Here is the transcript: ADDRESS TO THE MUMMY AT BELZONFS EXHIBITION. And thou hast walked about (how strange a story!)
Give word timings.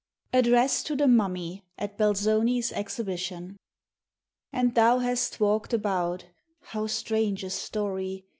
ADDRESS 0.33 0.81
TO 0.81 0.95
THE 0.95 1.07
MUMMY 1.07 1.63
AT 1.77 1.95
BELZONFS 1.99 2.71
EXHIBITION. 2.71 3.55
And 4.51 4.73
thou 4.73 4.97
hast 4.97 5.39
walked 5.39 5.73
about 5.75 6.25
(how 6.59 6.87
strange 6.87 7.43
a 7.43 7.51
story!) 7.51 8.25